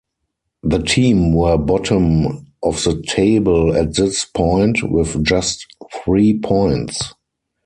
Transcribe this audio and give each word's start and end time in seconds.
The 0.63 0.79
team 0.81 1.31
were 1.31 1.59
bottom 1.59 2.47
of 2.63 2.83
the 2.85 3.03
table 3.05 3.75
at 3.75 3.93
this 3.93 4.25
point, 4.25 4.79
with 4.81 5.23
just 5.23 5.67
three 6.01 6.39
points. 6.39 7.13